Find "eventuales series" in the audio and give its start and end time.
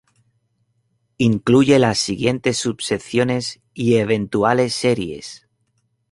3.97-5.47